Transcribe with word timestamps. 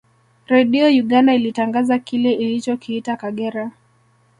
Redio 0.47 0.87
Uganda 0.87 1.33
ilitangaza 1.33 1.99
kile 1.99 2.33
ilichokiita 2.33 3.15
Kagera 3.17 3.71